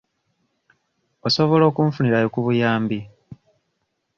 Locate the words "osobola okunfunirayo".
1.27-2.27